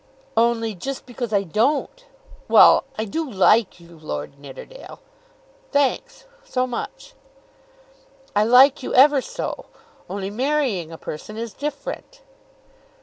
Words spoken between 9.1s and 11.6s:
so, only marrying a person is